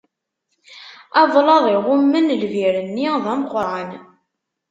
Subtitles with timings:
[1.21, 3.91] Ablaḍ iɣummen lbir-nni, d ameqran.